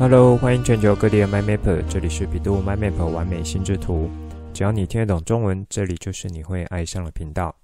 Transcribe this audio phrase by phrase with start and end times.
[0.00, 4.08] Hello，欢迎全球各地的 My Mapper，这里是比度 My Map 完美心智图。
[4.54, 7.54] 只要你听得懂中文，这里就是你会爱上的频道。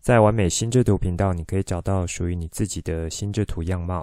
[0.00, 4.02] 在完美心智图频道，你可以找到属于你自己的心智图样貌，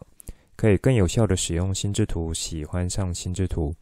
[0.56, 3.74] 可以更有效地使用心智图，喜欢上心智图。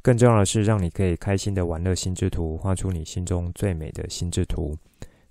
[0.00, 4.78] 更重要的是，让你可以开心地玩乐心智图，画出你心中最美的心智图。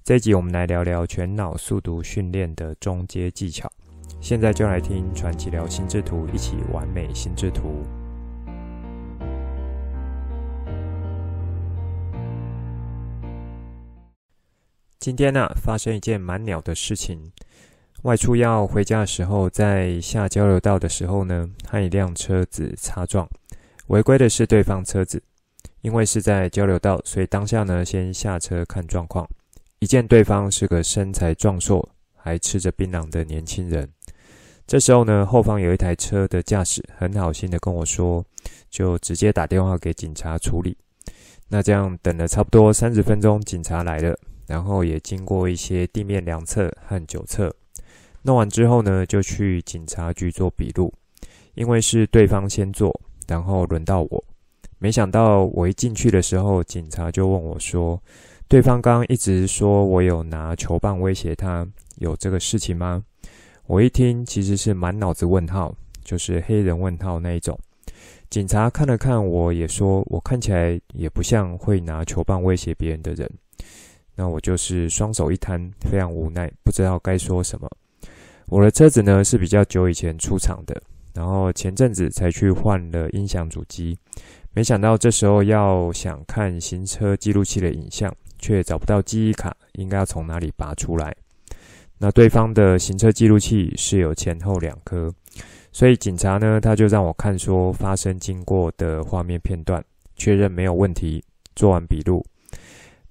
[0.03, 3.71] 这一集我们来聊聊全脑速读训练的中阶技巧。
[4.19, 7.83] 现在就来听传奇聊心智图，一起完美心智图。
[14.99, 17.31] 今天呢、发生一件蛮鸟的事情。
[18.03, 23.27] 外出要回家的时候，在下交流道的时候呢，和一辆车子擦撞。
[23.87, 25.21] 违规的是对方车子，
[25.81, 29.27] 因为是在交流道，所以当下呢，先下车看状况。
[29.79, 33.89] 一见对方是个身材壮硕，还吃着槟榔的年轻人。
[34.65, 38.23] 这时候呢，后方有一台车的驾驶很好心的跟我说，
[38.69, 40.75] 就直接打电话给警察处理。
[41.49, 44.17] 那这样等了差不多三十分钟，警察来了。
[44.47, 47.53] 然后也经过一些地面量测和酒测，
[48.23, 50.93] 弄完之后呢，就去警察局做笔录。
[51.53, 54.23] 因为是对方先做，然后轮到我。
[54.79, 58.01] 没想到我一进去的时候，警察就问我说
[58.49, 61.65] ：“对方刚刚一直说我有拿球棒威胁他，
[61.97, 63.03] 有这个事情吗？”
[63.65, 67.57] 我一听，其实是满脑子问号，就是黑人问号那一种。
[68.29, 73.29] 警察看了看我，也说我看起来也不像会拿球棒威胁别人的人。
[74.15, 77.69] 那我就是双手一摊，非常无奈，不知道该说什么。
[78.47, 80.83] 我的车子呢是比较久以前出厂的，
[81.13, 83.97] 然后前阵子才去换了音响主机，
[84.51, 91.15] 没想到这时候要想看行车记录器的影像，却找不到记忆卡，应该要从哪里拔出来？
[92.03, 95.09] 那对方的行车记录器是有前后两颗，
[95.71, 99.81] 所以警察呢他就让我看说发生经过的画面片段，
[100.17, 101.23] 确认没有问题，
[101.55, 102.21] 做完笔录。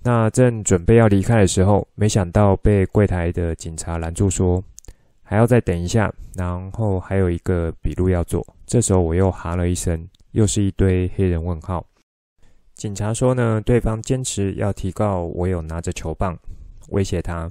[0.02, 4.62] 那正准备要离开的时候，没想到被柜台的警察拦住，说
[5.22, 8.46] 还要再等一下，然后还有一个笔录要做。
[8.66, 11.82] 这时候我又哈了一声，又是一堆黑人问号。
[12.74, 16.38] 警察说呢，对方坚持要提告我有拿着球棒
[16.90, 17.50] 威胁他。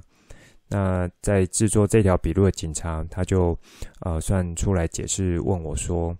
[0.74, 3.54] 那在制作这条笔录的警察，他就
[4.00, 6.16] 呃算出来解释，问我说，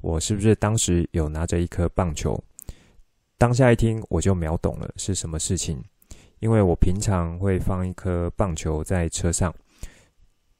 [0.00, 2.40] 我是不是当时有拿着一颗棒球？
[3.36, 5.82] 当下一听，我就秒懂了是什么事情，
[6.38, 9.52] 因为我平常会放一颗棒球在车上，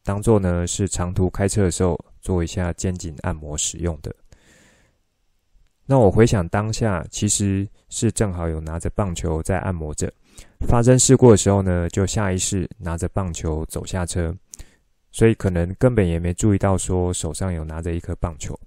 [0.03, 4.12] 当做呢是长途开车的时候做一下肩颈按摩使用的。
[5.85, 10.12] 那我回想当下，其实是正好有拿着棒球在按摩着，
[10.66, 14.34] 发生事故的时候呢，就下意识拿着棒球走下车，
[15.12, 18.59] 所以可能根本也没注意到说手上有拿着一颗棒球。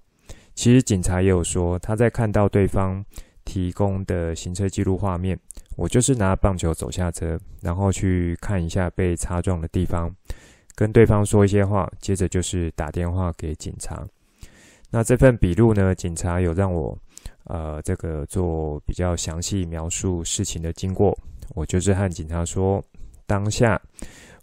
[0.56, 3.04] 其实警察也有说，他在看到对方。
[3.46, 5.36] 提供的行车记录画面，
[5.76, 10.14] 我就是拿棒球走下车，然后去看一下被擦撞的地方，
[10.76, 14.06] 跟对方说一些话，接着就是打电话给警察。
[14.92, 16.96] 那这份笔录呢，警察有让我
[17.46, 21.18] 呃这个做比较详细描述事情的经过。
[21.56, 22.84] 我就是和警察说，
[23.26, 23.82] 当下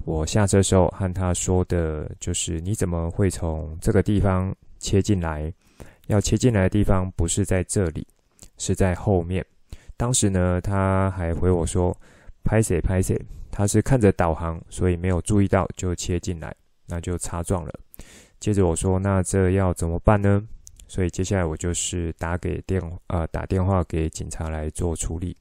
[0.04, 5.52] 我下车时候和他说的就是，你怎么会从这个地方切进来？
[6.06, 8.06] 要切进来的地方不是在这里。
[8.58, 9.44] 是在后面。
[9.98, 11.94] 当时呢，他还回我说
[12.42, 13.14] ：“拍谁拍谁。”
[13.52, 16.54] 他是看着导航，所以没有注意到就切进来，
[16.86, 17.72] 那就擦撞了。
[18.40, 20.42] 接着我说：“那这要怎么办呢？”
[20.88, 25.36] 所以接下来我就是打给电呃打电话给警察来做处理。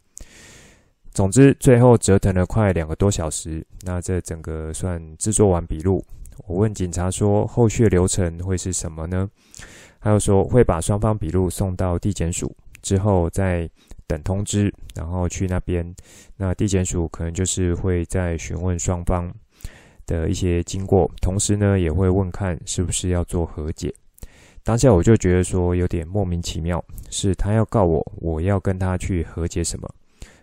[1.15, 3.65] 总之，最后折腾了快两个多小时。
[3.83, 6.03] 那这整个算制作完笔录。
[6.45, 9.29] 我问警察说：“后续流程会是什么呢？”
[9.97, 12.53] 还有说会把双方笔录送到地检署。
[12.81, 13.67] 之后再
[14.05, 15.95] 等通知，然后去那边。
[16.35, 19.33] 那地检署可能就是会再询问双方
[20.05, 23.91] 的一些经过，同时呢也会问看是不是要做和解。
[24.65, 29.89] 当下我就觉得说有点莫名其妙，是他要告我，我要跟他去和解什么？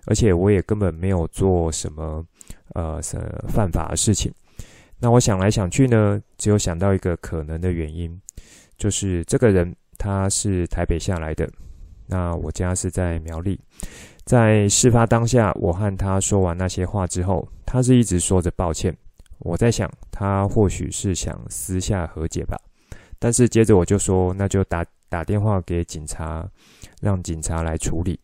[0.07, 2.25] 而且我也根本没有做什么
[2.75, 3.19] 呃什
[3.49, 4.33] 犯法的事情。
[4.99, 8.21] 那我想来想去呢，只有想到一个可能的原因，
[8.79, 11.49] 就是这个人他是台北下来的。
[12.07, 13.59] 那我家是在苗栗，
[14.25, 18.95] 在事发当下，我和他说完那些话之后，他是一直说着抱歉。
[19.39, 22.57] 我在想，他或许是想私下和解吧。
[23.19, 26.47] 但是接着我就说，那就打打电话给警察，
[27.01, 28.19] 让警察来处理。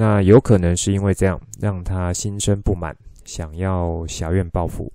[0.00, 4.90] 那有可能是因为这样，让他心生不满，想要挟怨报复。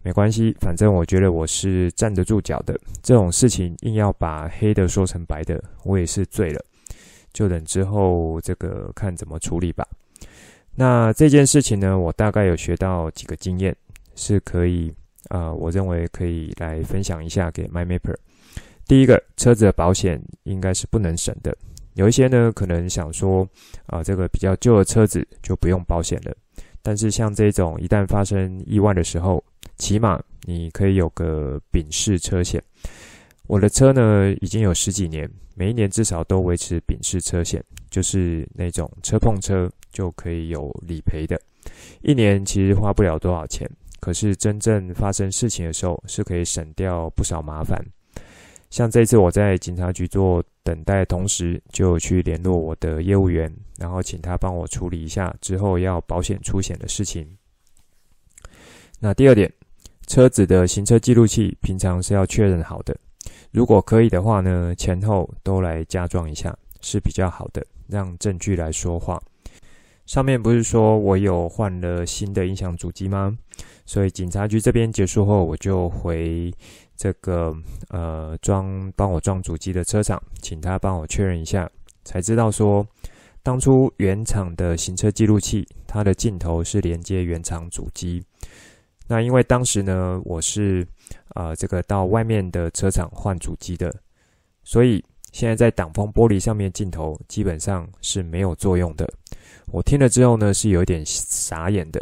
[0.00, 2.78] 没关系，反正我觉得我是站得住脚的。
[3.02, 6.64] 这种事情硬要把黑的说成白的，我也是醉了。
[7.32, 9.84] 就等之后这个看怎么处理吧。
[10.76, 13.74] 那这件事情呢，我大概有学到几个经验，
[14.14, 14.88] 是可以
[15.30, 18.14] 啊、呃，我认为可以来分享一下给 MyMapper。
[18.86, 21.52] 第一个，车子的保险应该是不能省的。
[21.94, 23.46] 有一些呢，可能想说
[23.86, 26.34] 啊、这个比较旧的车子就不用保险了。
[26.82, 29.42] 但是像这种一旦发生意外的时候，
[29.76, 32.62] 起码你可以有个丙式车险。
[33.46, 41.40] 我的车呢，已经有十几年，每一年至少都维持丙式车险，就是那种车碰车就可以有理赔的。
[42.00, 43.68] 一年其实花不了多少钱，
[44.00, 47.78] 可是真正发生事情的时候，是可以省掉不少麻烦。
[48.72, 57.28] 像这次我在警察局做等待同时，就去联络我的业务员，然后请他帮我处理一下之后要保险出险的事情。
[58.98, 59.52] 那第二点，
[60.06, 62.96] 车子的行车记录器平常是要确认好的。
[63.50, 69.22] 如果可以的话呢，前后都来加装一下是比较好的，让证据来说话。
[70.06, 73.36] 上面不是说我有换了新的音响主机吗？
[73.84, 76.52] 所以警察局这边结束后，我就回
[76.96, 77.54] 这个
[77.88, 81.70] 呃装帮我装主机的车厂，请他帮我确认一下，
[82.04, 82.86] 才知道说
[83.42, 88.22] 当初原厂的行车记录器，它的镜头是连接原厂主机。
[89.08, 90.86] 那因为当时呢，我是
[91.30, 93.92] 啊、呃，这个到外面的车厂换主机的，
[94.62, 99.12] 所以现在在挡风玻璃上面镜头基本上是没有作用的。
[99.72, 102.00] 我听了之后呢，是有点傻眼的。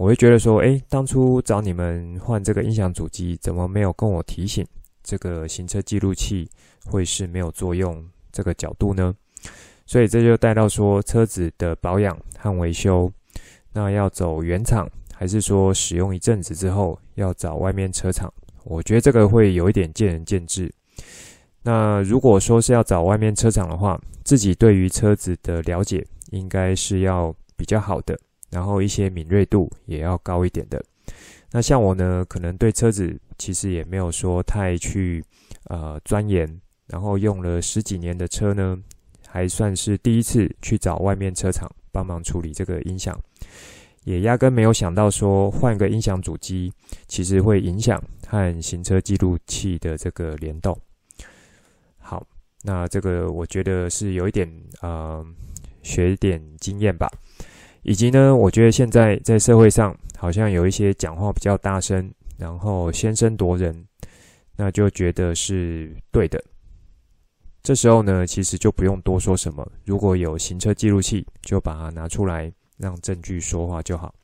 [0.00, 4.66] 我会觉得说，诶，当初找你们换这个音响主机，怎么没有跟我提醒
[5.02, 6.48] 这个行车记录器
[6.86, 8.02] 会是没有作用
[8.32, 9.14] 这个角度呢？
[9.84, 13.12] 所以这就带到说车子的保养和维修，
[13.74, 14.88] 那要走原厂。
[15.14, 18.32] 还是说使用一阵子之后要找外面车厂？
[18.64, 20.72] 我觉得这个会有一点见仁见智。
[21.62, 28.18] 那如果说是要找外面车厂的话，自己对于车子的了解应该是要比较好的，
[28.50, 30.82] 然后一些敏锐度也要高一点的。
[31.52, 35.24] 那像我呢，可能对车子其实也没有说太去
[35.64, 38.78] 呃钻研，然后用了十几年的车呢，
[39.26, 43.18] 还算是第一次去找外面车厂帮忙处理这个音响。
[44.04, 46.72] 也压根没有想到说换个音响主机，
[47.06, 50.76] 其实会影响和行车记录器的这个联动。
[51.98, 52.26] 好，
[52.62, 54.50] 那这个我觉得是有一点
[54.80, 55.24] 呃
[55.82, 57.10] 学一点经验吧。
[57.82, 63.84] 以及呢，我觉得现在在社会上好像有一些讲话比较大声，然后先声夺人，
[64.56, 66.42] 那就觉得是对的。
[67.62, 72.52] 这时候呢，其实就不用多说什么，如果有行车记录器，就把它拿出来。
[72.82, 74.14] 让证据说话就好。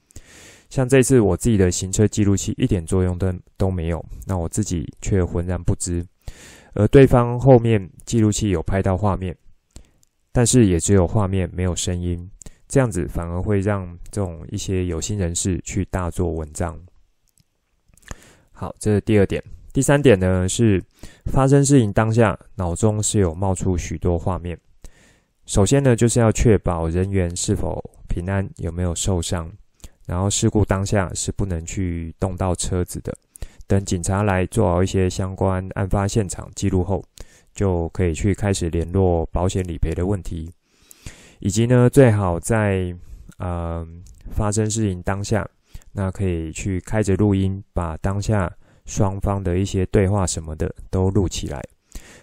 [0.70, 6.02] 像这次我自己的行车记录器一点作用都都没有，那我自己却浑然不知。
[6.73, 9.37] 而对方后面记录器有拍到画面，
[10.32, 12.31] 但是也只有画面没有声音，
[12.76, 16.78] 这样子反而会让这种一些有心人士去大做文章。
[18.52, 19.43] 好，这是第二点。
[19.73, 20.84] 第三点呢，是
[21.25, 24.61] 发生事情当下，脑中是有冒出许多画面。
[25.46, 29.50] 首先呢，就是要确保人员是否平安，有没有受伤。
[30.05, 33.17] 然后事故当下是不能去动到车子的。
[33.67, 37.02] 等警察来做好一些相关案发现场记录后，
[37.54, 40.52] 就可以去开始联络保险理赔的问题。
[41.38, 42.95] 以及呢，最好在
[43.38, 43.87] 呃
[44.31, 45.49] 发生事情当下，
[45.93, 48.52] 那可以去开着录音，把当下
[48.85, 51.62] 双方的一些对话什么的都录起来。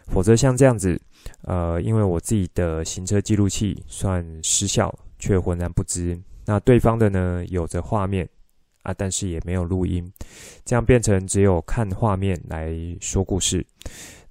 [0.07, 0.99] 否则像这样子。
[1.43, 6.19] 呃，因为我自己的行车记录器算失效，却浑然不知。
[6.45, 8.27] 那对方的呢，有着画面
[8.81, 10.11] 啊，但是也没有录音，
[10.65, 13.65] 这样变成只有看画面来说故事。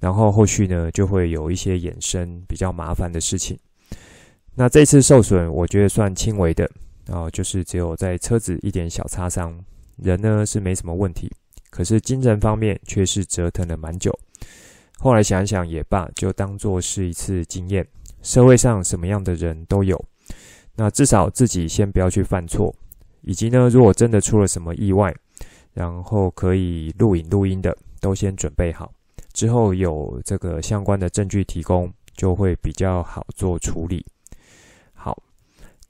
[0.01, 3.59] 然后后续呢，就会有一些衍生比较麻烦的事情。
[4.55, 6.71] 那这次受损，我觉得算轻微的，
[7.07, 9.59] 然后就是只有在车子一点小擦伤，
[9.97, 11.31] 人呢是没什么问题，
[11.71, 14.17] 可是精神方面却是折腾了蛮久。
[14.99, 17.87] 后来想想也罢，就当做是一次经验。
[18.23, 20.01] 社会上什么样的人都有，
[20.77, 22.73] 那至少自己先不要去犯错。
[23.23, 25.13] 以及呢，如果真的出了什么意外，
[25.73, 28.93] 然后可以录影录音的，都先准备好。
[29.33, 34.05] 之后有这个相关的证据提供，就会比较好做处理。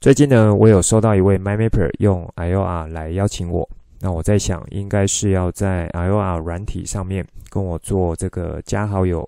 [0.03, 3.65] 最近呢，我有收到一位 MyMapper 用 IOR 来邀请我。
[4.01, 9.25] 那我在想，应该是要在 IOR 软体上面跟我做这个加好友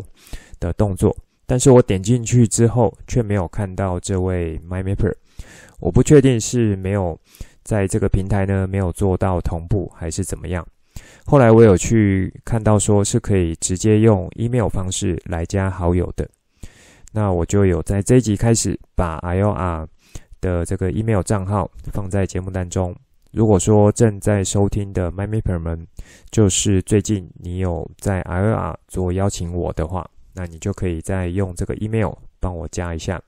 [0.59, 1.15] 的动作，
[1.45, 5.13] 但是我点进去之后却没有看到这位 MyMapper，
[5.79, 7.17] 我不确定是没有
[7.63, 10.67] 在这个平台呢没有做到同步，还是怎么样。
[11.25, 16.29] 后来我有去看到说是可以直接用 email 方式来加好友的，
[17.13, 19.87] 那我就有在这一集开始把 IOR
[20.45, 22.95] 的这个 email 账号放在节目当中。
[23.31, 25.87] 如果说正在收听的 MyMapper 们，
[26.29, 33.19] 就是最近你有在 IOR 做邀请我的话，那你就可以再用这个 email 帮我加一下。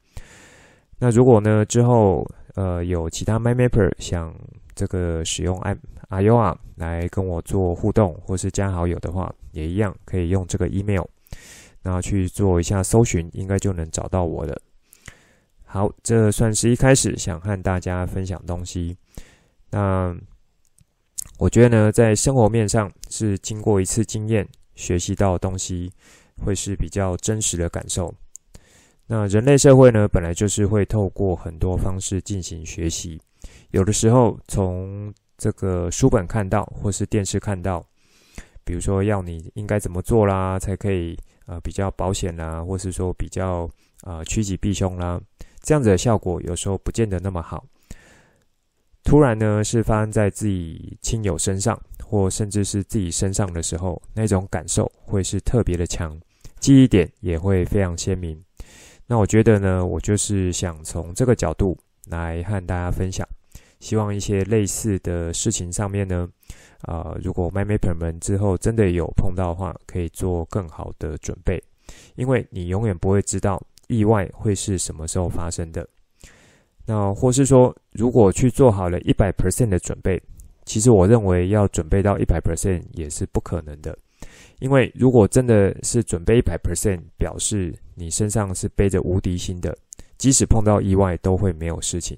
[1.00, 4.34] 那如果呢之后呃有其他 MyMapper 想
[4.76, 5.60] 这个使用
[6.10, 11.04] IOR 来跟我做互动或是加好友的话，也一样可以用这个 email，
[11.82, 14.62] 然后去做一下搜寻，应该就能找到我的。
[15.78, 18.98] 好，这算是一开始想和大家分享东西。
[19.70, 20.18] 那
[21.38, 25.94] 我觉得呢，在生活面上是经过一次经验学习到东西，
[26.44, 28.12] 会是比较真实的感受。
[29.06, 33.22] 那人类社会呢，本来就是会透过很多方式进行学习，
[33.70, 37.86] 有的时候从这个书本看到，或是电视看到，
[38.64, 41.16] 比如说要你应该怎么做啦，才可以
[41.46, 43.70] 呃比较保险啦，或是说比较
[44.02, 45.22] 呃趋吉避凶啦，
[45.68, 47.62] 这样子的效果有时候不见得那么好。
[49.04, 56.18] 突然呢，是发生在自己亲友身上，或甚至是自己身上的时候，那种感受会是特别的强，
[56.62, 58.42] 记忆点也会非常鲜明。
[59.08, 63.28] 那我觉得呢，我就是想从这个角度来和大家分享，
[63.82, 66.30] 希望一些类似的事情上面呢，
[66.84, 71.62] 呃，如果 MyMapper 们之后真的有碰到的话，可以做更好的准备，
[72.16, 75.88] 因为你永远不会知道意外会是什么时候发生的。
[76.86, 80.22] 那或是说，如果去做好了一百 percent 的准备，
[80.66, 83.98] 其实我认为要准备到一百 percent 也是不可能的，
[84.60, 89.78] 因为如果真的是准备一百 percent，表示你身上是背着无敌心的，
[90.18, 92.18] 即使碰到意外都会没有事情。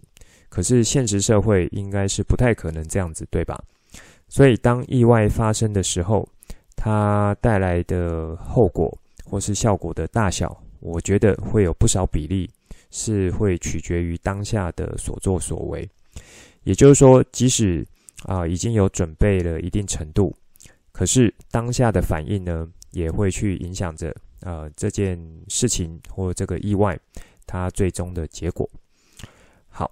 [0.50, 3.60] 可是现实社会应该是不太可能这样子，对吧？
[4.28, 6.28] 所以当意外发生的时候，
[6.76, 8.96] 它带来的后果
[9.26, 12.50] 或是效果的大小，我觉得会有不少比例。
[12.92, 15.88] 是会取决于当下的所作所为，
[16.64, 17.86] 也就是说，即使
[18.24, 20.36] 啊已经有准备了一定程度，
[20.92, 27.00] 可是当下的反应呢，也会去影响着呃这件事情或这个意外
[27.46, 28.68] 它最终的结果。
[29.68, 29.92] 好，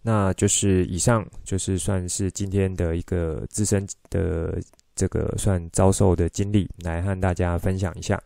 [0.00, 4.58] 那就是以上就是算是今天的一个自身的
[4.96, 8.18] 这个算遭受的经历，来和大家分享一下。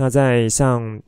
[0.00, 0.98] 那在上。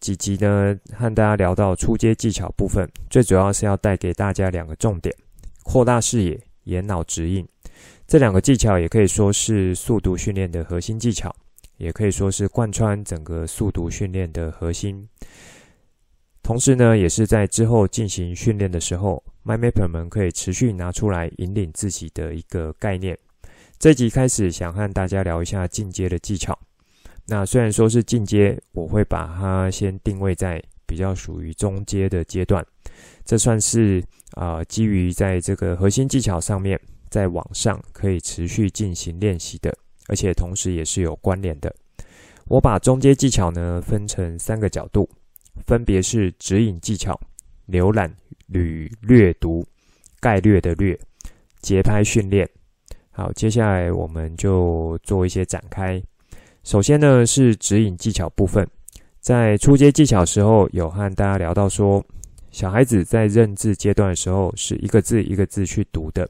[0.00, 5.14] 几集呢，和大家聊到初阶技巧部分，最主要是要带给大家两个重点：
[5.62, 7.46] 扩大视野、眼脑指引。
[8.06, 11.34] 这两个技巧也可以说是速读训练的核心技巧，
[11.78, 15.08] 也可以说是贯穿整个速读训练的核心。
[16.42, 23.18] 同时呢，也是在之后进行训练的时候，MyMapper 们可以持续拿出来引领自己的一个概念。
[23.78, 26.58] 这集开始，想和大家聊一下进阶的技巧。
[27.26, 32.64] 那虽然说是进阶，我会把它先定位在比较属于中阶的阶段，
[33.24, 36.78] 这算是啊、基于在这个核心技巧上面，
[37.08, 39.74] 在网上可以持续进行练习的，
[40.08, 41.74] 而且同时也是有关联的。
[42.46, 45.08] 我把中阶技巧呢分成三个角度，
[45.66, 47.18] 分别是指引技巧、
[47.68, 48.14] 浏览
[48.48, 49.64] 与略读、
[50.20, 50.98] 概略的略、
[51.62, 52.46] 节拍训练。
[53.12, 56.02] 好，接下来我们就做一些展开。
[56.64, 58.66] 首先呢，是指引技巧部分，
[59.20, 62.02] 在初阶技巧时候，有和大家聊到说，
[62.52, 66.26] 小孩子在认字阶段的时候，是一个字一个字去读的。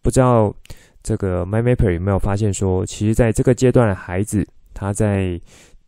[0.00, 0.54] 不知道
[1.02, 5.40] 这个 MyMapper 有没有发现说，其实在这个阶段的孩子，他在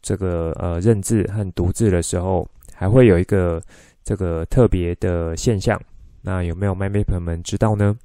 [0.02, 3.62] 这个呃认字和读字的时候，还会有一个
[4.02, 5.80] 这个特别的现象。
[6.22, 7.96] 那有没有 MyMapper 们知道呢？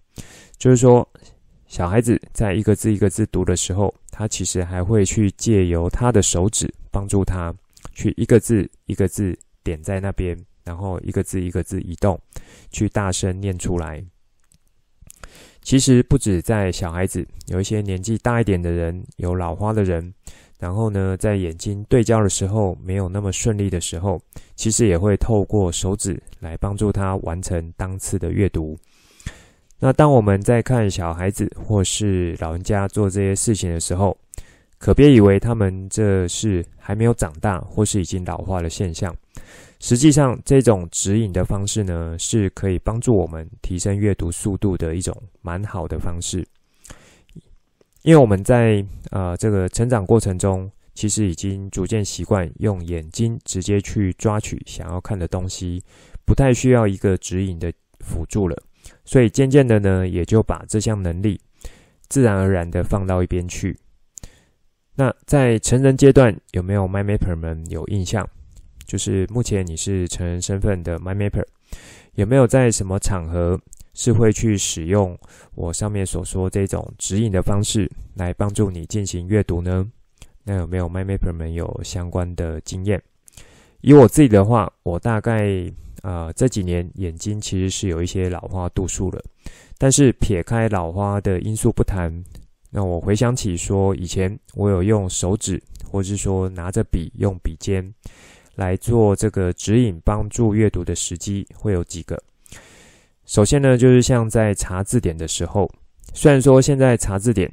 [0.59, 1.09] 就是说。
[1.71, 7.55] 小孩子在一个字一个字读的时候，他其实还会去借由他的手指帮助他
[7.93, 12.19] 去一个字一个字点在那边，然后一个字一个字移动，
[12.71, 14.03] 去大声念出来。
[15.61, 20.13] 其实不止在小孩子，有一些年纪大一点的人，有老花的人，
[20.59, 24.21] 然后呢，在眼睛对焦的时候没有那么顺利的时候，
[24.57, 28.77] 其实也会透过手指来帮助他完成当次的阅读。
[29.83, 34.15] 那当我们在看小孩子或是老人家做这些事情的时候，
[34.77, 39.11] 可别以为他们这是还没有长大或是已经老化的现象。
[39.79, 46.47] 实际上，这种指引的方式呢，是可以帮助我们提升阅读速度的一种蛮好的方式。
[48.03, 55.83] 因为我们在呃这个成长过程中，其实已经逐渐习惯用眼睛直接去抓取想要看的东西，
[56.23, 58.55] 不太需要一个指引的辅助了。
[59.05, 61.39] 所以渐渐的呢，也就把这项能力
[62.07, 63.77] 自然而然的放到一边去。
[64.95, 68.27] 那在成人阶段有没有 MyMapper 们有印象？
[68.85, 71.45] 就是目前你是成人身份的 MyMapper，
[72.15, 73.59] 有没有在什么场合
[73.93, 75.17] 是会去使用
[75.55, 79.89] 我上面所说这种指引的方式来帮助你进行阅读呢？
[80.43, 83.01] 那有没有 MyMapper 们有相关的经验？
[83.79, 89.21] 以我自己的话，我大概、呃、这几年眼睛其实是有一些老花度数了，
[89.77, 92.11] 但是撇开老花的因素不谈。
[92.69, 97.93] 那我回想起说，以前我有用手指，或是说拿着笔用笔尖
[98.55, 102.21] 来做这个指引帮助阅读的时机，会有几个。
[103.25, 105.69] 首先呢，就是像在查字典的时候，
[106.13, 107.49] 虽然说现在查字典，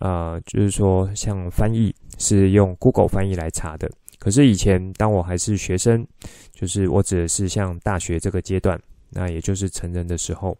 [0.00, 3.90] 啊、呃，就是说像翻译是用 Google 翻译来查的，
[4.26, 6.04] 可是以前当我还是学生，
[6.52, 8.76] 就是我指的是像大学这个阶段，
[9.08, 10.58] 那也就是成人的时候，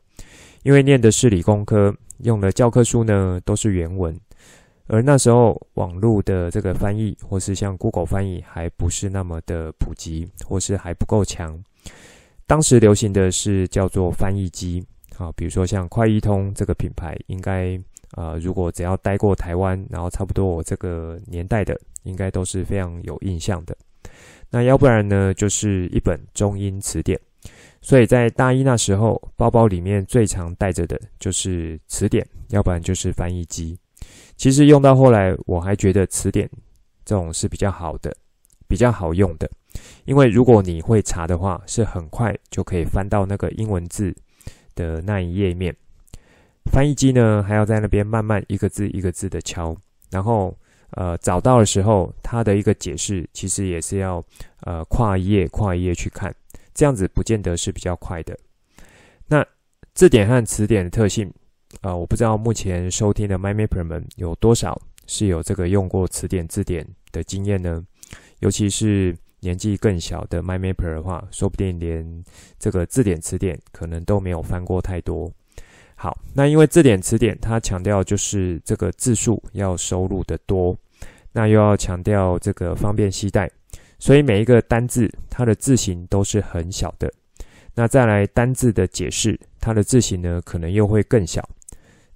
[0.63, 1.93] 因为念的是理工科。
[2.19, 4.17] 用的教科书呢，都是原文，
[4.87, 11.61] 而那时候网络的这个翻译，或是像 Google 翻译，还不是那么的普及，或是还不够强。
[12.47, 14.87] 当时流行的是叫做翻译机，
[15.19, 17.77] 啊，比如说像快译通这个品牌，应该、
[18.17, 23.77] 呃，如果只要待过台湾，然后差不多我这个年代的，应该都是非常有印象的。
[24.51, 27.21] 那要不然呢，就是一本中英词典。
[27.83, 33.79] 所以在大一那时候，包包里面最常带着的就是词典，要不然就是翻译机。
[34.37, 36.49] 其实用到后来，我还觉得词典
[37.05, 38.17] 这种是比较好的，
[38.67, 39.49] 比较好用的。
[40.07, 44.15] 因为如果你会查的话，是很快就可以翻到那个英文字
[44.75, 45.77] 的那一页面。
[46.71, 49.75] 翻译机呢，还要在那边慢慢一个字一个字的敲，
[50.11, 50.57] 然后
[50.91, 54.23] 呃找到的时候，它的一个解释其实也是要
[54.61, 56.35] 呃跨页跨页去看。
[56.75, 58.39] 这样子不见得是比较快的。
[59.27, 59.45] 那
[59.95, 61.33] 字典和词典的特性，
[61.81, 67.83] 呃，我不知道目前收听的 MyMapper 们有多少是有这个用过词典字典的经验呢？
[68.41, 72.25] 尤其是年纪更小的 MyMapper 的话，说不定连
[72.59, 75.33] 这个字典词典可能都没有翻过太多。
[75.97, 80.77] 好，那因为字典词典它强调就是这个字数要收录的多，
[81.33, 83.51] 那又要强调这个方便携带。
[83.99, 87.11] 所以每一个单字，它的字形都是很小的。
[87.75, 91.47] 那再来单字的解释，它的字形呢，可能又会更小。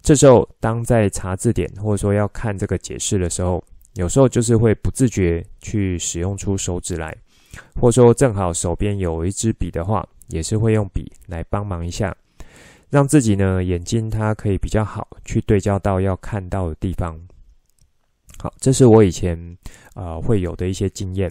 [0.03, 3.65] 这时候，当在查字典或者说要看这个解释的时候，
[3.95, 7.17] 有时候就是会不自觉去使用出手指来，
[7.81, 12.15] 或者说正好手边有一支笔的话，也是会用笔来帮忙一下，
[12.91, 17.19] 让自己呢眼睛它可以比较好去对焦到要看到的地方。
[18.39, 19.39] 好，这是我以前
[19.95, 21.31] 啊、呃、会有的一些经验。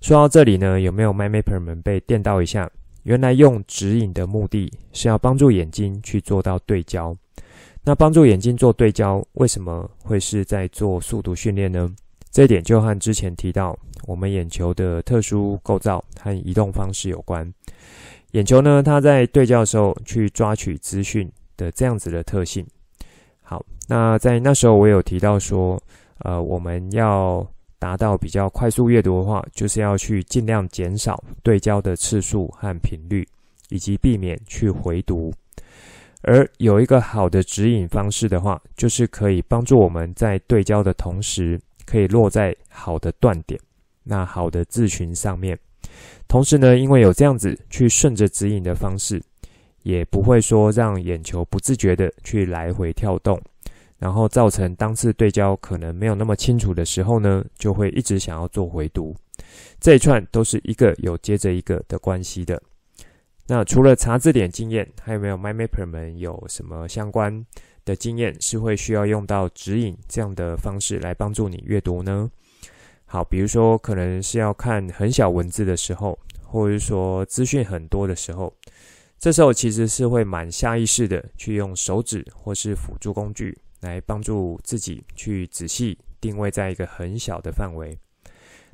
[0.00, 2.70] 说到这里呢，有没有 MyMapper 们被电到一下？
[3.02, 7.16] 原来用指引的目的是要帮助眼睛去做到对焦。
[7.84, 11.88] 那帮助眼睛做对焦，为什么会是在做速读训练呢？
[12.32, 17.50] 这一点就和之前提到我们眼球的特殊构造和移动方式有关。
[18.36, 22.62] 眼球呢，它在对焦的时候去抓取资讯的这样子的特性。
[23.40, 25.80] 好，那在那时候我有提到说，
[26.18, 27.46] 呃，我们要。
[27.78, 33.22] 达到比较快速阅读的话，就是要去尽量减少对焦的次数和频率，
[33.68, 35.30] 以及避免去回读。
[36.22, 43.60] 而有一个好的指引方式的话，就是可以帮助我们在对焦的同时，可以落在好的断点，
[44.02, 45.56] 那好的字群上面。
[46.28, 49.22] 同时呢，因为有这样子去顺着指引的方式，
[49.82, 53.40] 也不会说让眼球不自觉的去来回跳动。
[53.98, 59.16] 然后造成当次对焦可能没有那么清楚的时候呢，就会一直想要做回读。
[59.80, 62.62] 这一串都是一个有接着一个的关系的。
[63.46, 67.46] 那除了查字典经验，还有没有 MyMapper 们有什么相关
[67.86, 72.30] 的经验是会需要用到指引这样的方式来帮助你阅读呢？
[73.16, 78.54] 好，比如说可能是要看很小文字的时候，或者是说资讯很多的时候，
[79.18, 83.56] 这时候其实是会蛮下意识的去用手指或是辅助工具。
[83.80, 87.96] 来帮助自己去仔细定位在一个很小的范围。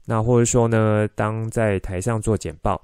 [0.06, 2.80] 那或者说呢，当在台上做简报，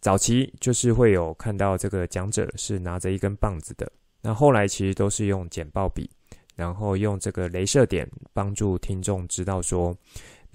[0.00, 3.90] 早期就是会有看到这个讲者是拿着一根棒子的。
[4.20, 6.10] 那后来其实都是用简报笔，
[6.54, 9.96] 然后用这个镭射点帮助听众知道说，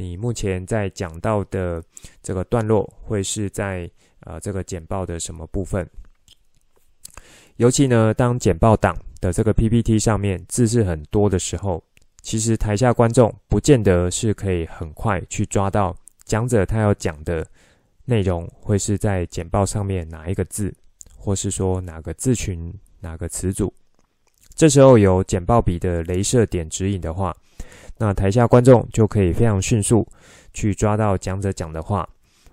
[0.03, 1.81] 你目前在讲到的
[2.21, 3.89] 这个段落会是在
[4.19, 5.89] 呃这个简报的什么部分。
[7.55, 11.81] 尤其呢，当简报档的这个 PPT 上面字是很多的时候，
[12.21, 17.47] 其实台下观众不见得是可以很快去抓到讲者他要讲的
[18.03, 20.73] 内容会是在简报上面哪一个字，
[21.15, 23.73] 或是说哪个字群、哪个词组。
[24.53, 27.35] 这时候有简报笔的镭射点指引的话，
[28.05, 30.05] 那台下观众就可以非常迅速
[30.53, 32.05] 去抓到讲者讲的话，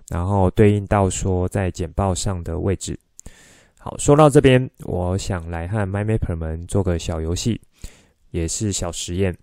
[0.07, 2.97] 然后对应到说在简报上的位置。
[3.77, 7.59] 好，说到这边，我想来和 MyMapper 们做个小游戏，
[8.29, 9.37] 也是小实验。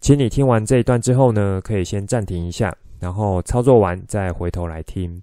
[0.00, 5.22] 请你听完这一段之后呢，可以先暂停一下，然后操作完再回头来听。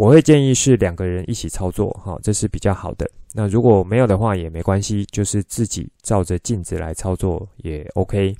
[0.00, 3.06] 我会建议是两个人一起操作，哈，这是比较好的。
[3.34, 8.34] 那如果没有的话也没关系，就是自己照着镜子来操作也 OK。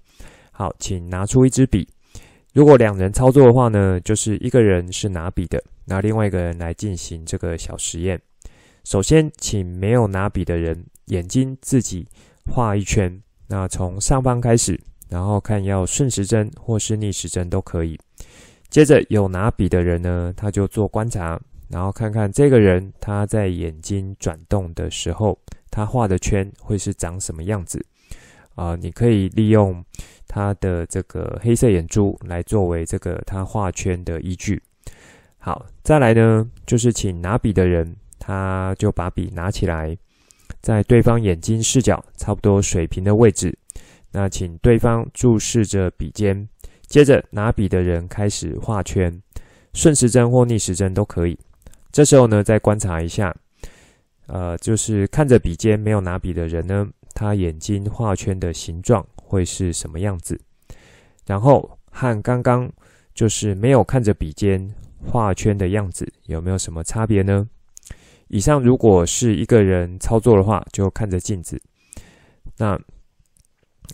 [0.53, 1.87] 好，请拿出一支笔。
[2.55, 8.19] 如果两人操作的话呢，就是一个人是拿笔的，那另外一个人来进行这个小实验。
[8.85, 12.09] 首先，请没有拿笔的人眼睛自己
[12.51, 17.99] 画一圈，那从上方开始，然后看要顺时针或是逆时针都可以。
[18.71, 21.39] 接着有拿笔的人呢，他就做观察，
[21.71, 25.39] 然后看看这个人他在眼睛转动的时候，
[25.71, 27.85] 他画的圈会是长什么样子
[28.57, 29.83] 啊、你可以利用
[30.29, 34.61] 他的这个黑色眼珠来作为这个他画圈的依据。
[35.39, 39.97] 好，再来呢，就是请拿笔的人，他就把笔拿起来，
[40.61, 43.57] 在对方眼睛视角差不多水平的位置，
[44.11, 46.47] 那请对方注视着笔尖。
[46.87, 49.23] 接着拿笔的人开始画圈，
[49.73, 51.39] 顺时针或逆时针都可以。
[51.93, 53.35] 这时候呢，再观察一下，
[54.27, 60.41] 呃，就是看着笔尖没有拿笔的人呢，他眼睛画圈的形状会是什么样子？
[61.27, 62.71] 然后和刚刚
[63.15, 64.75] 就是没有看着笔尖
[65.05, 67.49] 画圈的样子有没有什么差别呢？
[68.29, 71.61] 以上如果是一个人操作的话，就看着镜子，
[72.57, 72.81] 那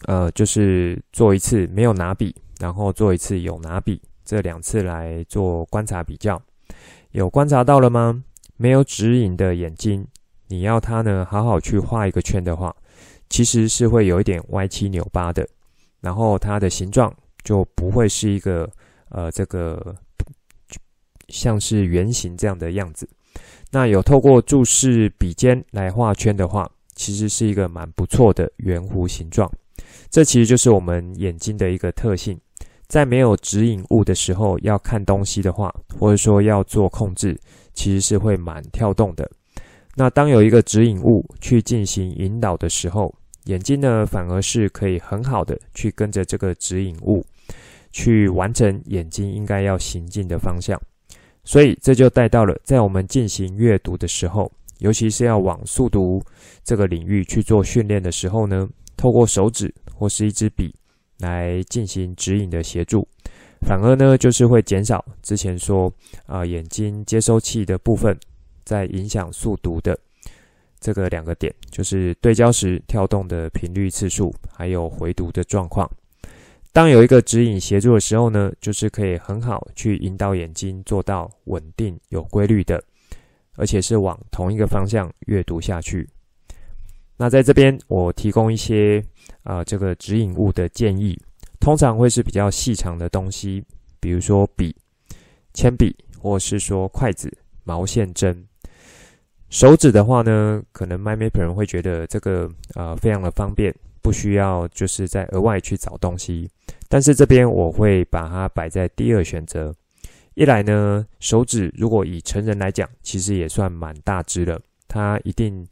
[0.06, 2.34] 呃，就是做一次没有拿笔。
[2.58, 6.40] 然后做一次有拿笔，这两次来做观察比较，
[7.16, 8.22] 有观察到了吗？
[8.58, 10.06] 没有指引的眼睛，
[10.48, 12.76] 你要它呢好好去画一个圈的话，
[13.30, 15.48] 其实是会有一点歪七扭八的，
[16.02, 17.10] 然后它的形状
[17.42, 18.70] 就不会是一个
[19.08, 19.96] 呃这个
[21.28, 23.08] 像是圆形这样的样子。
[23.70, 29.50] 那有透过注视笔尖来画圈的话，其实是一个蛮不错的圆弧形状。
[30.10, 32.38] 这其实就是我们眼睛的一个特性。
[32.88, 37.38] 在没有指引物的时候，要看东西的话，或者说要做控制，
[37.74, 39.28] 其实是会蛮跳动的。
[39.96, 43.12] 那当有一个指引物去进行引导的时候，
[43.46, 47.24] 眼睛呢反而是可以很好的去跟着这个指引物，
[47.90, 50.80] 去完成眼睛应该要行进的方向。
[51.42, 56.22] 所以这就带到了在我们进行阅读的时候，尤其是要往速读
[56.62, 60.74] 这个领域去做训练的时候呢，透过手指或是一支笔。
[61.18, 63.06] 来进行指引的协助，
[63.62, 65.92] 反而呢就是会减少之前说
[66.26, 68.18] 啊、眼睛接收器的部分
[68.64, 69.98] 在影响速读的
[70.78, 75.90] 这个两个点，就是对焦时跳动的频率次数，还有回读的状况。
[76.72, 82.82] 当有一个指引协助的时候呢，就是可以很好去引导眼睛做到稳定有规律的，
[83.54, 86.06] 而且是往同一个方向阅读下去。
[87.16, 89.04] 那在这边我提供一些。
[89.42, 91.16] 啊、这个指引物的建议
[91.60, 93.62] 通常会是比较细长的东西，
[94.00, 94.74] 比如说笔、
[95.54, 98.44] 铅笔，或是说筷子、毛线针。
[99.48, 106.50] 手指的话呢，可能 MyMapper 人会觉得这个呃非常的方便，不需要就是再额外去找东西。
[106.88, 109.72] 但是这边我会把它摆在第二选择。
[110.34, 115.64] 一来呢，手指如果以成人来讲，其实也算蛮大只的，它一定。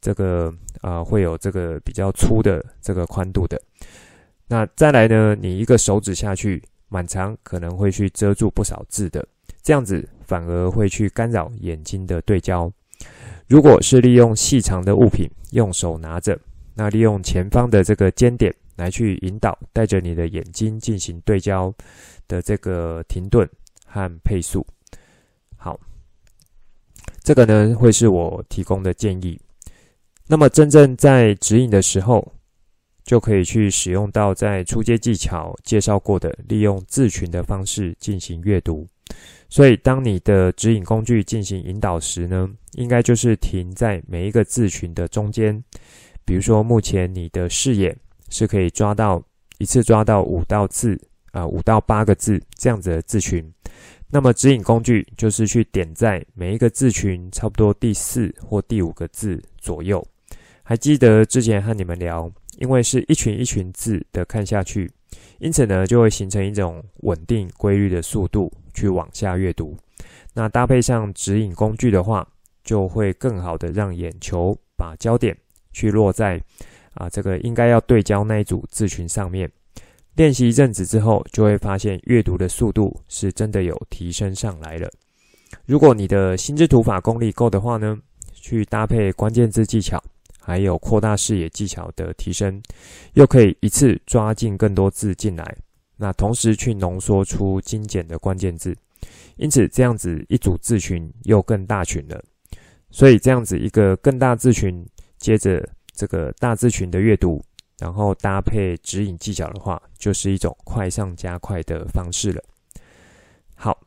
[0.00, 3.60] 这个啊、呃，会有这个比较粗的这个宽度的。
[4.46, 9.26] 那再来呢，你一个手指下去，蛮长，可能会去遮住不少字的，
[9.62, 12.70] 这样子反而会去干扰眼睛的对焦。
[13.48, 16.38] 如果是利用细长的物品，用手拿着，
[16.74, 21.74] 那利用前方的这个尖点来去引导，带着你的眼睛进行对焦
[22.28, 23.48] 的这个停顿
[23.84, 24.64] 和配速。
[25.56, 25.78] 好，
[27.22, 29.40] 这个呢会是我提供的建议。
[30.28, 32.34] 那么，真正在指引的时候，
[33.04, 38.84] 就可以去使用到在初阶技巧介绍过的利用字群的方式进行阅读。
[39.48, 45.62] 所以，当你的指引工具进行引导时呢，应该就是停在每一个字群的中间。
[46.24, 47.96] 比如说，目前你的视野
[48.28, 49.22] 是可以抓到
[49.58, 53.48] 一次抓到五到字啊，五到八个字这样子的字群。
[54.10, 60.04] 那么，指引工具就是去点在每一个字群差不多第四或第五个字左右。
[60.68, 64.90] 还记得之前和你们聊，因为是一群一群字的看下去，
[65.38, 69.76] 因此呢就会形成一种稳定规律的速度去往下阅读。
[70.34, 72.26] 那搭配上指引工具的话，
[72.64, 75.36] 就会更好的让眼球把焦点
[75.72, 76.42] 去落在
[76.94, 79.48] 啊这个应该要对焦那一组字群上面。
[80.16, 84.90] 练习一阵子之后，就会发现阅读的速度是真的有提升上来了。
[85.64, 87.96] 如果你的心智图法功力够的话呢，
[88.32, 90.02] 去搭配关键字技巧，
[90.46, 92.62] 还有扩大视野技巧的提升，
[93.14, 95.56] 又可以一次抓进更多字进来。
[95.96, 98.72] 那同时去浓缩出精简的关键字，
[99.34, 102.22] 因此这样子一组字群又更大群了。
[102.92, 104.86] 所以这样子一个更大字群，
[105.18, 107.42] 接着这个大字群的阅读。
[107.78, 112.42] 然后搭配指引技巧的话，就是一种快上加快的方式了。
[113.54, 113.78] 好，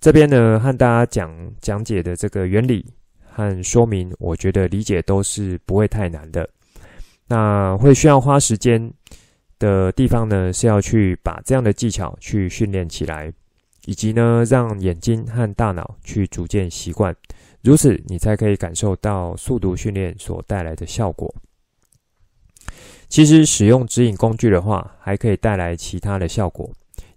[0.00, 2.84] 这边呢和大家讲讲解的这个原理
[3.38, 6.48] 和说明，我觉得理解都是不会太难的。
[7.28, 8.92] 那会需要花时间
[9.60, 13.32] 的地方呢，是要去把这样的技巧去训练起来，
[13.86, 17.14] 以及呢让眼睛和大脑去逐渐习惯，
[17.62, 21.32] 如此你才可以感受到速读训练所带来的效果。
[23.08, 26.68] 其实使用指引工具的话，还可以带来其他的效果，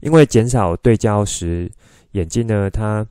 [0.01, 1.67] 因为减少对焦时，
[2.11, 3.03] 眼睛呢，它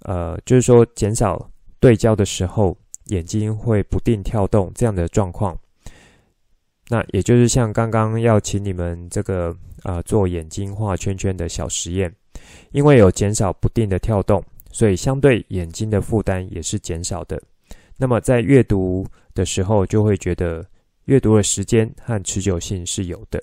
[0.00, 1.48] 呃，就是说减少
[1.80, 5.58] 对焦的时候，眼睛会不定跳动这样的状况。
[6.88, 12.14] 那也就是像刚刚要请你们这个呃做眼睛画圈圈的小实验，
[12.72, 17.40] 因为有减少不定的跳动，所以相对眼睛的负担也是减少的。
[17.96, 20.64] 那么在阅读的时候，就会觉得。
[21.06, 23.40] 阅读的时间和持久性是有的。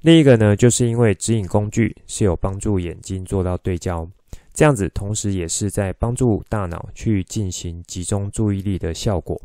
[0.00, 4.04] 另一个呢，就是因为指引工具是有帮助眼睛做到对焦，
[4.52, 9.40] 这样子同时也是在帮助大脑去进行集中注意力的效果。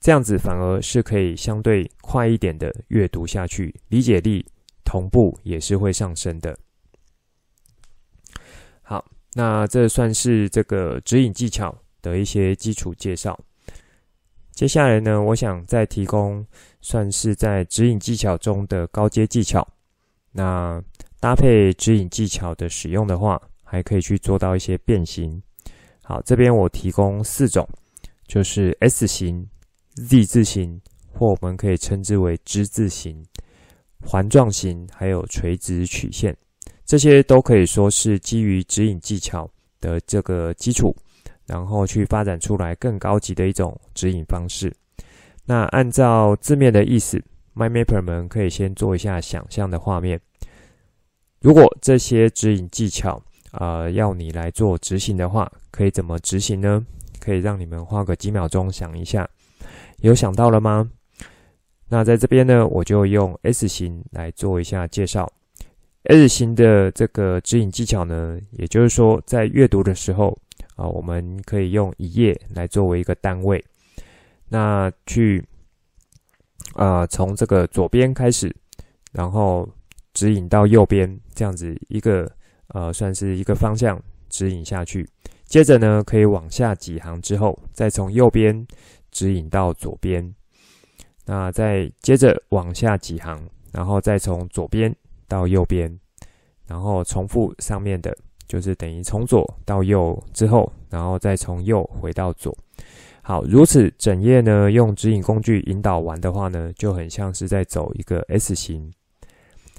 [0.00, 4.44] 这样子反而是可以相对快一点的阅读下去，理解力
[4.84, 6.58] 同步也是会上升的。
[8.82, 13.38] 好，那这算是这个指引技巧的一些基础介绍。
[14.50, 16.44] 接下来呢，我想再提供
[16.80, 19.66] 算是在指引技巧中的高阶技巧。
[20.32, 20.82] 那
[21.20, 23.40] 搭配指引技巧的使用的话，
[23.72, 25.42] 还可以去做到一些变形。
[26.02, 27.66] 好，这边我提供四种，
[28.26, 29.48] 就是 S 型、
[29.94, 30.78] Z 字形，
[31.10, 33.24] 或我们可以称之为之字形、
[34.04, 36.36] 环状型，还有垂直曲线，
[36.84, 40.94] 这些都可以说是基于指引技巧的这个基础。
[41.44, 44.72] 然后去发展出来更高级的一种指引方式。
[45.44, 47.22] 那按照字面的意思
[47.54, 50.20] ，My Mapper 们可以先做一下想象的画面。
[51.40, 53.20] 如果这些指引技巧、
[53.52, 56.84] 呃、要你来做执行的话，可以怎么执行呢？
[57.20, 59.28] 可以让你们花个几秒钟想一下，
[59.98, 60.90] 有想到了吗？
[61.88, 65.30] 那在这边呢，我就用 S 型来做一下介绍。
[66.04, 70.36] S 型的这个指引技巧呢，也就是说在阅读的时候。
[70.74, 73.62] 啊，我们可以用一页来作为一个单位，
[74.48, 75.44] 那去
[76.72, 78.50] 啊，从这个左边开始，
[79.12, 79.68] 然后
[80.14, 82.30] 指引到右边，这样子一个
[82.72, 85.08] 呃，算是一个方向指引下去。
[85.44, 88.66] 接着呢，可以往下几行之后，再从右边
[89.10, 90.34] 指引到左边，
[91.24, 94.94] 那再接着往下几行，然后再从左边
[95.28, 95.98] 到右边，
[96.66, 98.16] 然后重复上面的。
[98.48, 102.54] 就是等于从左到右之后，然后再从右回到左。
[103.22, 108.92] 好，如此整页呢，用指引工具引导完的话呢，就很像是在走一个 S 型。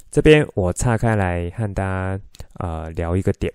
[0.10, 2.20] 这边我岔开来和大家、
[2.60, 3.52] 呃、聊一个点，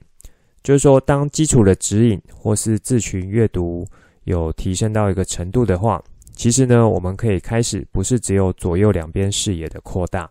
[0.62, 3.86] 就是说，当基础的指引或是字群阅读
[4.24, 6.02] 有提升到一个程度的话，
[6.34, 10.30] 其实呢，我们可以开始不是只有左右两边视野的扩大，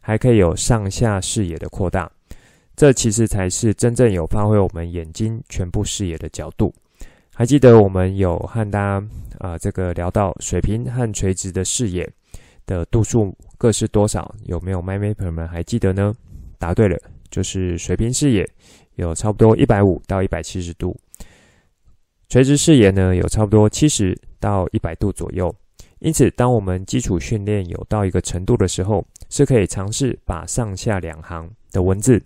[0.00, 2.10] 还可以有上下视野的扩大。
[2.76, 6.74] 这其实才是真正有发挥我们眼睛全部视野的角度。
[7.32, 9.06] 还记得我们有和大家
[9.38, 12.08] 啊、这个聊到水平和垂直的视野
[12.66, 14.34] 的度数各是多少？
[14.46, 16.14] 有没有 MyMapper 们还记得呢？
[16.58, 16.98] 答对了，
[17.34, 18.48] 就是水平视野
[18.94, 20.96] 有差不多一百五到一百七十度，
[22.28, 25.52] 垂直视野呢有差不多七十到一百度左右。
[25.98, 32.22] 因此，当我们基础训练有到一个程度的时候，是可以尝试把上下两行的文字，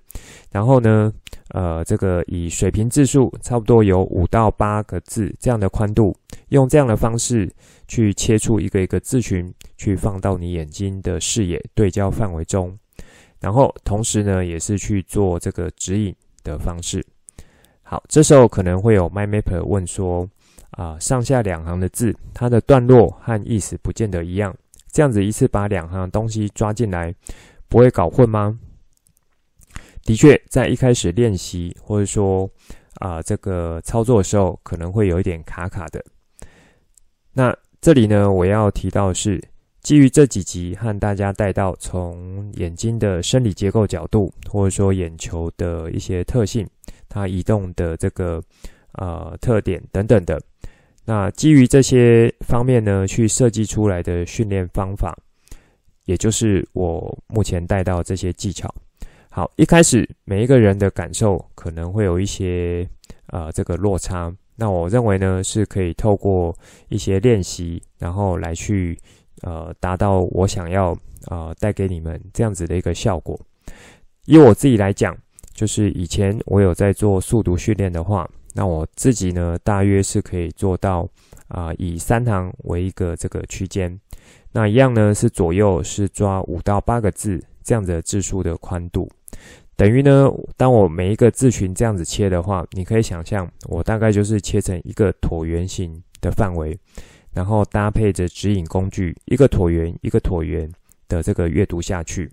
[0.51, 1.11] 然后呢，
[1.55, 6.15] 呃，这个以水平字数差不多有五到八个字这样的宽度，
[6.51, 7.51] 用这样的方式
[7.87, 12.77] 去切出一个一个字群，去放到你眼睛的视野对焦范围中，
[13.41, 17.05] 然后同时呢，也是去做这个指引的方式。
[17.83, 20.29] 好，这时候可能会有 My Mapper 问说，
[20.71, 24.55] 啊、上下两行的字，它的段落和意思不见得一样，
[24.93, 27.15] 这样子一次把两行东西抓进来，
[27.69, 28.59] 不会搞混吗？
[30.03, 32.51] 的确，在一开始练习或者说
[33.01, 36.05] 啊、这个操作的时候，可能会有一点卡卡的。
[37.33, 39.41] 那这里呢，我要提到的是，
[39.89, 46.69] 基于这几集和大家带到从眼睛的生理结构角度，或者说眼球的一些特性，
[47.09, 48.39] 它移动的这个
[48.93, 50.39] 呃特点等等的。
[51.07, 55.17] 那基于这些方面呢，去设计出来的训练方法，
[56.05, 58.69] 也就是我目前带到这些技巧。
[59.31, 62.87] 好，一开始每一个人的感受可能会有一些
[63.29, 64.31] 呃这个落差。
[64.55, 66.55] 那我认为呢，是可以透过
[66.91, 68.99] 一些练习，然后来去
[69.43, 70.97] 呃达到我想要
[71.29, 73.39] 呃带给你们这样子的一个效果。
[74.27, 75.17] 以我自己来讲，
[75.53, 78.29] 就是以前我有在做速读训练的话。
[78.55, 81.09] 那我自己呢，大约是可以做到
[81.47, 83.97] 啊、以三行为一个这个区间。
[84.51, 89.09] 那一样呢，是左右是抓五到八个字这样的字数的宽度。
[89.77, 96.77] 等于呢，当我每一个字群这样子切的话，你可以想象，我大概就是切成一个椭圆形的范围，
[97.39, 100.69] 然后搭配着指引工具，一个椭圆一个椭圆
[101.07, 102.29] 的这个阅读下去。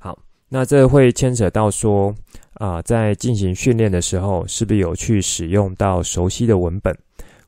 [0.00, 2.12] 好，那这会牵扯到说。
[2.54, 6.92] 啊，在进行训练的时候，是不是有去使用到熟悉的文本，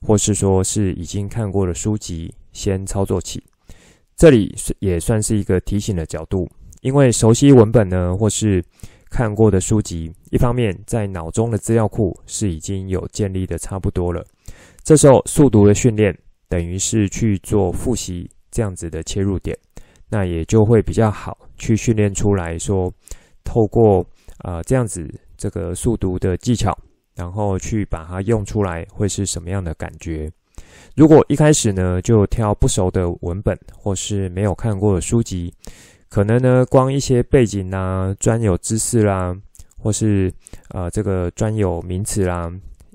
[0.07, 3.42] 或是说是已经看过的书籍先操作起？
[4.16, 6.48] 这里也算是一个提醒的角度，
[6.83, 8.64] 因为熟悉文本呢，或是
[9.11, 14.24] 看过的书籍，一方面在脑中的资料库是已经有建立的差不多了，
[14.90, 16.12] 这时候速读的训练
[16.48, 19.57] 等于是去做复习这样子的切入点，
[20.09, 22.92] 那也就会比较好去训练出来说，
[23.44, 24.05] 透过。
[24.38, 26.76] 啊、呃，这样子这个速读的技巧，
[27.14, 30.29] 然后去把它用出来，会是什么样的感觉？
[30.96, 35.55] 如果一开始呢，就挑不熟的文本，或是没有看过的书籍，
[36.09, 39.33] 可能呢，光一些背景啦、专有知识啦，
[39.79, 40.33] 或是
[40.70, 42.50] 呃这个专有名词啦，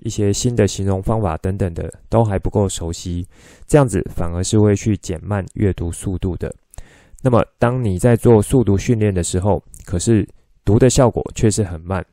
[0.05, 3.27] 一些新的形容方法等等的，都还不够熟悉，
[3.65, 6.53] 这样子反而是会去减慢阅读速度的。
[7.23, 10.27] 那么，当你在做速读训练的时候，可是
[10.63, 12.05] 读的效果却是很慢，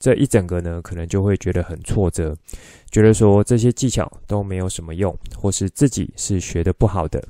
[0.00, 2.36] 这一整个呢，可能就会觉得很挫折，
[2.90, 7.22] 觉得说这些技巧都没有什么用，或是自己是学得不好的。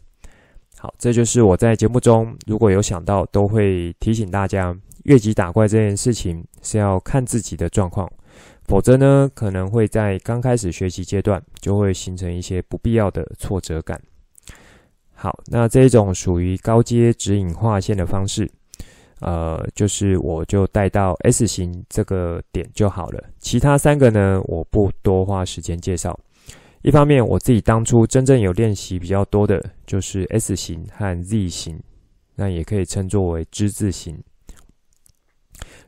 [0.79, 8.11] 好，这就是我在节目中如果有想到，都会提醒大家，越级打怪这件事情是要看自己的状况，
[8.69, 14.01] 否则呢，可能会在刚开始学习阶段就会形成一些不必要的挫折感。
[15.15, 18.49] 好，那这一种属于高阶指引划线的方式。
[19.21, 26.17] 呃，就是我就带到 S 型这个点就好了，其他三个呢，我不多花时间介绍。
[26.83, 31.81] 一方面，我自己当初真正有练习比较多的，就是 S 型和 Z 型，
[32.37, 34.23] 那也可以称作为之字型。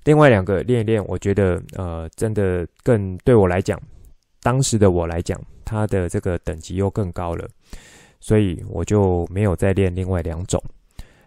[0.04, 3.80] 另外两个练一练，我觉得呃，真的更对我来讲，
[4.42, 7.46] 当时的我来讲，它的这个等级又更高了，
[8.18, 10.62] 所以我就没有再练另外两种。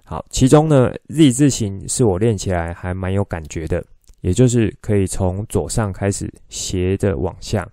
[0.04, 3.84] 好，其中呢，Z 字形是我练起来还蛮有感觉的，
[4.22, 7.68] 也就是可以从左上开始斜着往下，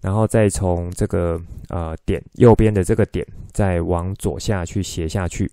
[0.00, 5.50] 然后再从这个呃点右边的这个点再往左下去斜下去。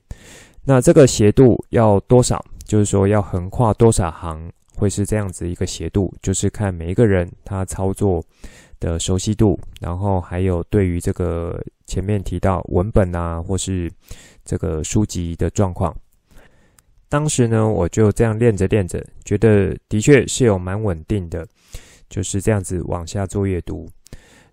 [0.63, 2.43] 那这个斜度要多少？
[2.65, 8.23] 就是说要横跨多少行会是这样子一个斜度，就是看每一个人他操作
[8.79, 13.91] 的熟悉度，然后还有对于这个前面提到文本啊，或是。
[14.49, 15.93] 这个书籍的状况，
[17.09, 21.45] 当时呢，我就这样练着练着，觉得的确是有蛮稳定的，
[22.09, 23.89] 就是这样子往下做阅读，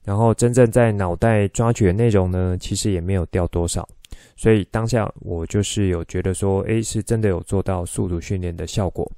[0.03, 3.89] 然后真正在脑袋抓取的内容呢，其实也没有掉多少，
[4.35, 9.09] 所以当下我就是有觉得说，诶，是真的有做到速读训练的效果。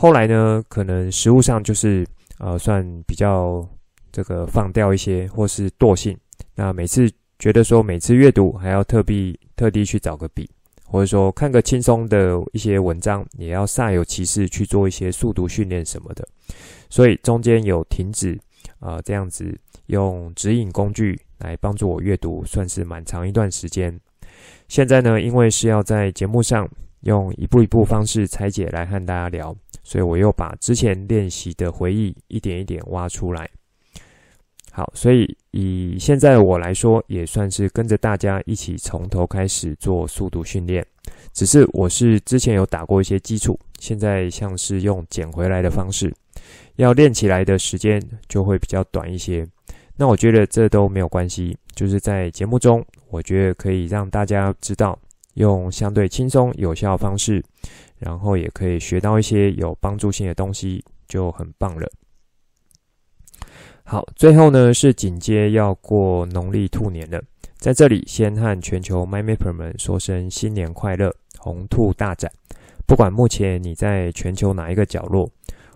[0.00, 2.06] 后来呢，可能实务上就是
[2.38, 3.68] 呃，算比较
[4.10, 6.16] 这个放掉一些，或是惰性，
[6.54, 7.12] 那每次。
[7.38, 10.46] 觉得说每次阅读还要特地特地去找个笔，
[10.84, 16.28] 或者说看个轻松的一些文章，也要煞有其事去做一些速读训练什么的，
[16.90, 18.38] 所以中间有停止
[18.78, 23.98] 啊、呃，这样子用指引工具来帮助我阅读，算是蛮长一段时间。
[24.68, 26.68] 现在呢，因为是要在节目上
[27.00, 33.48] 用一步一步方式拆解来和大家聊，所以我又把之前练习的回忆一点一点挖出来。
[34.72, 40.86] 好，所以以现在我来说，也算是跟着大家一起从头开始做速读训练。
[41.32, 46.14] 只是我是之前有打过一些基础，现在像是用捡回来的方式，
[46.76, 49.46] 要练起来的时间就会比较短一些。
[49.96, 54.96] 那我觉得这都没有关系，就是在节目中，我觉得可以让大家知道
[55.34, 57.42] 用相对轻松有效的方式，
[57.98, 61.90] 然后也可以学到一些有帮助性的东西，就很棒了。
[63.84, 67.20] 好，最后呢是紧接要过农历兔年了。
[67.56, 72.30] 在这里先和全球 MyMapper 们说声新年快乐，红兔大展。
[72.86, 75.30] 不管目前你在全球哪一个角落，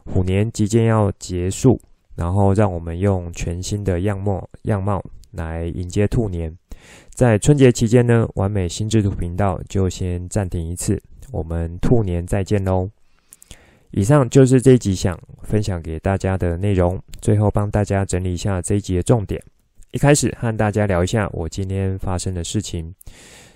[0.05, 1.81] 虎年即将要结束，
[2.17, 6.57] 然后让我们用全新的样貌样貌来迎接兔年。
[7.15, 11.01] 在春节期间呢，完美心智图频道就先暂停一次，
[11.31, 12.91] 我们兔年再见喽。
[13.93, 19.41] 以上就是这一集想分享给大家的内容，最后帮大家整理一下这一集的重点。
[19.93, 22.93] 一开始和大家聊一下我今天发生的事情，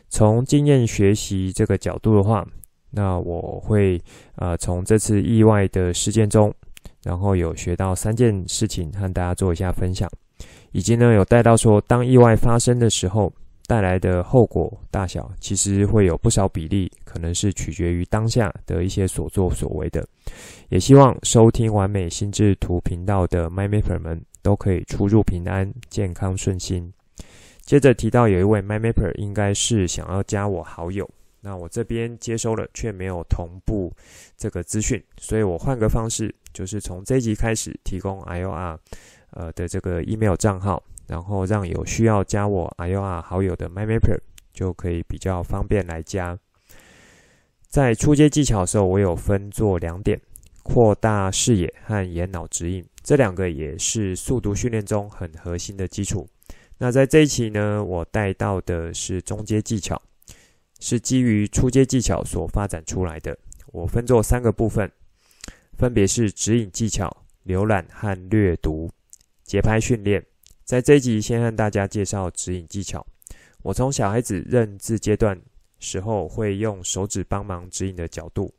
[0.09, 2.46] 从经验学习这个角度的话，
[2.92, 4.00] 那我会
[4.36, 6.54] 呃从这次意外的事件中，
[7.02, 10.09] 然后有学到三件事情和大家做一下分享，
[10.70, 13.32] 以及呢有带到说当意外发生的时候。
[13.68, 20.08] 带来的后果大小，其实会有不少比例，可能是取决于当下的一些所作所为的。
[20.70, 26.90] 也希望收听完美心智图频道的 MyMapper 们都可以出入平安、健康顺心。
[27.60, 31.06] 接着提到有一位 MyMapper 应该是想要加我好友，
[31.42, 33.92] 那我这边接收了却没有同步
[34.38, 38.78] 这个资讯，所以我换个方式，就是从这一集开始提供 IOR
[39.32, 40.82] 呃的这个 email 账号。
[41.09, 44.20] 然后让有需要加我 IOR 好友的 MyMapper
[44.52, 46.38] 就可以比较方便来加。
[47.66, 50.20] 在初阶技巧的时候，我有分做两点：
[50.62, 52.84] 扩大视野和眼脑指引。
[53.02, 56.28] 这两个也是速读训练中很核心的基础。
[56.76, 60.00] 那在这一期呢，我带到的是中阶技巧，
[60.78, 63.36] 是基于初阶技巧所发展出来的。
[63.72, 64.90] 我分做三个部分，
[65.76, 68.90] 分别是指引技巧、浏览和略读、
[69.44, 70.24] 节拍训练。
[70.68, 73.06] 在这一集，先和大家介绍指引技巧。
[73.62, 75.40] 我从小孩子认字阶段
[75.78, 78.52] 时候，会用手指帮忙指引的角度，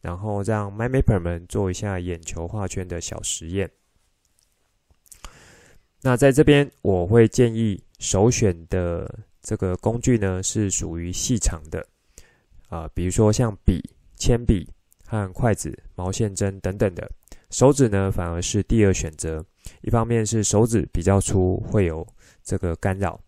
[0.00, 3.68] 然后让 MyMapper 们做一下眼球画圈的小实验。
[6.02, 11.84] 那在这边，我会建议首选的这个工具呢，是属于细长的，
[12.68, 13.82] 啊、比如说像笔、
[14.14, 14.64] 铅笔
[15.04, 17.10] 和筷子、毛线针等等的。
[17.50, 19.44] 手指呢，反而是第二选择。
[19.82, 22.06] 一方面是手指比较粗，会有
[22.42, 23.20] 这个干扰。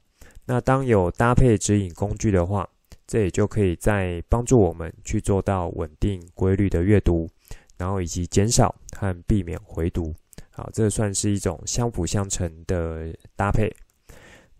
[0.44, 2.68] 那当有搭配指引工具的话，
[3.06, 7.28] 这也就可以在帮助我们去做到稳定规律的阅读，
[7.76, 10.14] 然后以及减少和避免回读。
[10.50, 13.70] 好，这算是一种相辅相成的搭配。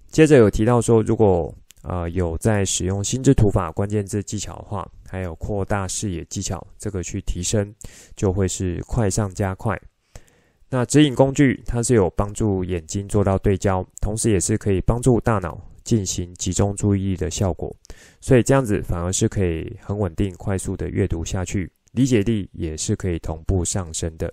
[0.08, 1.52] 接着有提到说，如果
[1.82, 7.74] 呃有在使用心智图法关键字技巧的话，还有扩大视野技巧，这个去提升
[8.14, 9.80] 就会是快上加快。
[10.72, 17.74] 那指引工具它是有帮助眼睛做到对焦，同时也是可以帮助大脑进行集中注意力的效果，
[18.20, 24.32] 所以这样子反而是可以很稳定、快速的阅读下去，理解力也是可以同步上升的。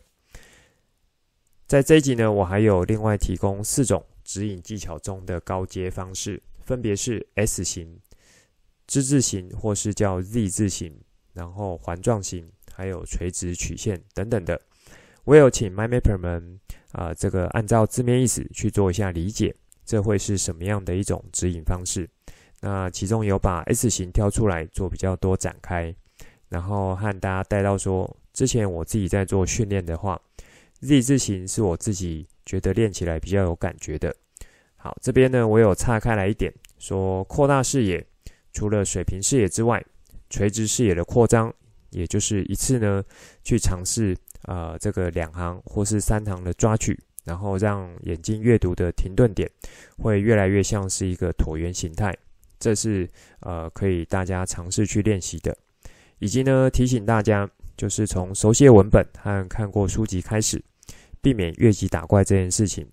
[1.66, 8.00] 在这一集呢，我还有另外提供四种指引技巧中的高阶方式，分别是 S 型。
[8.86, 10.98] 之字形，或是叫 Z 字形，
[11.34, 14.62] 然后环状形，还有垂直曲线等等的，
[15.28, 16.58] 我有请 MyMapper 们
[16.94, 19.54] 啊、这个按照字面意思去做一下理解，
[19.86, 22.10] 这会是什么样的一种指引方式？
[22.62, 25.94] 那其中有把 S 型挑出来做比较多展开，
[26.48, 30.20] 然后和大家带到说，之前我自己在做训练的话
[30.80, 34.16] ，Z 字形是我自己觉得练起来比较有感觉的。
[34.78, 38.04] 好，这边呢，我有岔开来一点，说扩大视野。
[38.54, 39.86] 除了水平视野之外，
[40.30, 41.54] 垂直视野的扩张，
[41.90, 43.04] 也就是一次呢
[43.44, 44.18] 去尝试
[44.48, 49.48] 呃这个两行或是三行的抓取，然后让眼睛阅读的停顿点
[50.00, 52.12] 会越来越像是一个椭圆形态，
[52.60, 53.08] 这是
[53.42, 55.56] 呃可以大家尝试去练习的。
[56.20, 60.60] 以及呢提醒大家，就是从熟悉文本和看过书籍开始，
[61.22, 62.88] 避免越级打怪这件事情。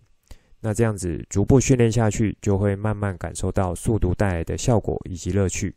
[0.61, 5.75] 那这样子逐步训练下去，就会慢慢感受到速读带来的效果以及乐趣。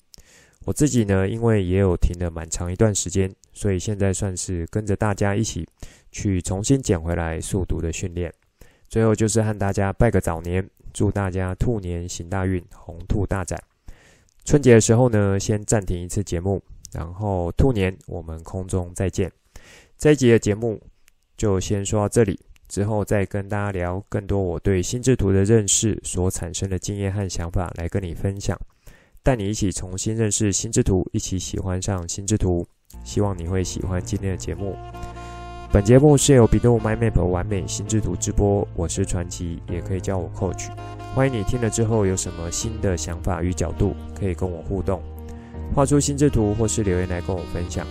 [0.66, 5.68] 我自己呢，因为也有停了蛮长一段时间，所以现在算是跟着大家一起
[6.12, 8.32] 去重新捡回来速读的训练。
[8.88, 13.60] 最后就是和大家拜个早年，祝大家兔年行大运，红兔大展。
[14.46, 16.62] 春节的时候呢，先暂停一次节目，
[16.94, 19.32] 然后兔年我们空中再见。
[19.98, 20.80] 这一集的节目
[21.36, 22.40] 就先说到这里。
[22.70, 28.60] 之后再跟大家聊更多我对心智图的认识所产生的经验和想法来跟你分享，
[29.24, 32.68] 带你一起重新认识心智图，一起喜欢上心智图。
[33.04, 34.76] 希望你会喜欢今天的节目。
[35.72, 40.70] 本节目是由 bEDU MyMap 完美心智图直播，我是传奇，也可以叫我 Coach。
[41.14, 45.02] 欢迎你听了之后有什么新的想法与角度，可以跟我互动，
[45.74, 47.86] 画出心智图或是留言来跟我分享。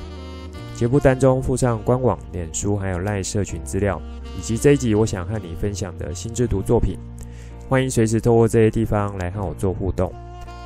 [0.75, 4.01] 节目单中附上官网、脸书还有 LINE 社群资料。
[4.39, 6.99] 以及这一集我想和你分享的心智图作品，
[7.71, 10.13] 欢迎随时透过这些地方来和我做互动。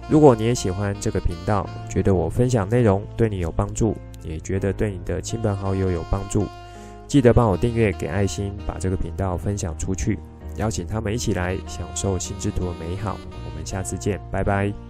[0.09, 6.47] 如果你也喜欢这个频道，觉得我分享内容对你有帮助，也觉得对你的亲朋好友有帮助，
[7.07, 10.19] 记得帮我订阅、给爱心，把这个频道分享出去，
[10.57, 13.17] 邀请他们一起来享受心之图的美好。
[13.49, 14.90] 我们下次见，拜拜。